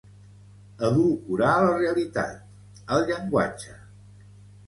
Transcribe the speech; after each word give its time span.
Edulcorar 0.87 1.51
la 1.65 1.75
realitat, 1.81 2.41
el 2.97 3.05
llenguatge. 3.11 3.77